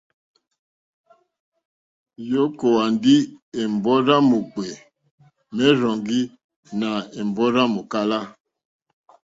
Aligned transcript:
I 2.27 2.27
okòwà 2.43 2.83
ndi 2.93 3.15
è 3.59 3.61
mbɔrzi 3.75 4.07
yà 4.15 4.27
mòkpè, 4.29 4.67
merzɔŋgi 5.55 6.19
nà 6.79 6.89
è 7.17 7.19
mbɔrzi 7.29 7.57
yà 7.63 7.71
mòkala. 7.75 8.19